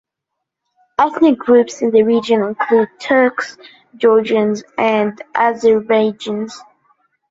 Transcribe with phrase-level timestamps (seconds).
[0.97, 3.55] Ethnic groups in the region include, Turks,
[3.95, 6.55] Georgians and Azerbaijanis.